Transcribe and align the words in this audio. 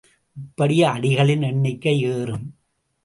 இப்படி 0.37 0.83
அடிகளின் 0.83 1.41
எண்ணிக்கை 1.41 2.01
ஏறும். 2.01 2.47